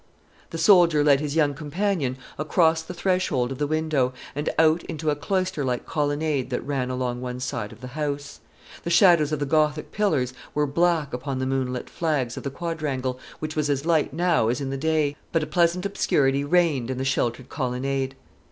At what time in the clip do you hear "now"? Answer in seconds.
14.11-14.47